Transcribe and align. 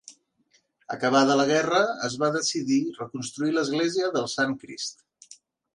Acabada 0.95 1.35
la 1.41 1.45
Guerra 1.51 1.81
es 2.09 2.15
va 2.23 2.31
decidir 2.39 2.81
reconstruir 2.97 3.55
l'església 3.59 4.13
del 4.19 4.31
Sant 4.37 4.59
Crist. 4.65 5.41